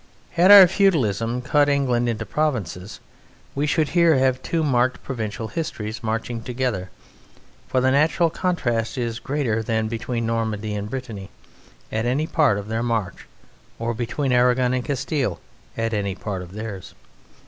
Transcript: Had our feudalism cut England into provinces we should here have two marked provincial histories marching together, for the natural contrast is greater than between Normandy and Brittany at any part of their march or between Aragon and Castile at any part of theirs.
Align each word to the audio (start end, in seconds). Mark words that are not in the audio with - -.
Had 0.31 0.49
our 0.49 0.67
feudalism 0.67 1.43
cut 1.43 1.69
England 1.69 2.09
into 2.09 2.25
provinces 2.25 2.99
we 3.53 3.67
should 3.67 3.89
here 3.89 4.15
have 4.17 4.41
two 4.41 4.63
marked 4.63 5.03
provincial 5.03 5.49
histories 5.49 6.01
marching 6.01 6.41
together, 6.41 6.89
for 7.67 7.81
the 7.81 7.91
natural 7.91 8.31
contrast 8.31 8.97
is 8.97 9.19
greater 9.19 9.61
than 9.61 9.87
between 9.87 10.25
Normandy 10.25 10.73
and 10.73 10.89
Brittany 10.89 11.29
at 11.91 12.07
any 12.07 12.25
part 12.25 12.57
of 12.57 12.67
their 12.67 12.81
march 12.81 13.27
or 13.77 13.93
between 13.93 14.31
Aragon 14.31 14.73
and 14.73 14.83
Castile 14.83 15.39
at 15.77 15.93
any 15.93 16.15
part 16.15 16.41
of 16.41 16.53
theirs. 16.53 16.95